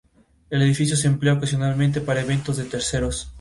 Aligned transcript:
El 0.49 0.63
edificio 0.63 0.95
se 0.97 1.05
emplea 1.07 1.33
ocasionalmente 1.33 2.01
para 2.01 2.21
eventos 2.21 2.57
de 2.57 2.63
terceros. 2.65 3.29